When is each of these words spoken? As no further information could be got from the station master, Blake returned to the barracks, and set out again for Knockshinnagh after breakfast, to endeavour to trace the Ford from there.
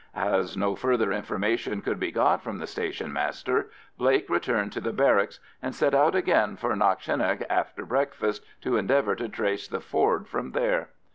As 0.15 0.57
no 0.57 0.75
further 0.75 1.11
information 1.11 1.83
could 1.83 1.99
be 1.99 2.11
got 2.11 2.41
from 2.41 2.57
the 2.57 2.65
station 2.65 3.13
master, 3.13 3.69
Blake 3.99 4.27
returned 4.31 4.71
to 4.71 4.81
the 4.81 4.91
barracks, 4.91 5.39
and 5.61 5.75
set 5.75 5.93
out 5.93 6.15
again 6.15 6.57
for 6.57 6.75
Knockshinnagh 6.75 7.45
after 7.51 7.85
breakfast, 7.85 8.43
to 8.61 8.77
endeavour 8.77 9.15
to 9.15 9.29
trace 9.29 9.67
the 9.67 9.79
Ford 9.79 10.27
from 10.27 10.53
there. 10.53 10.89